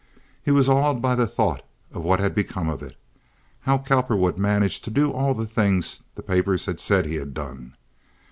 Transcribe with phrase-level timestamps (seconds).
[0.43, 1.63] He was awed by the thought
[1.93, 6.65] of what had become of it—how Cowperwood managed to do all the things the papers
[6.65, 7.75] had said he had done.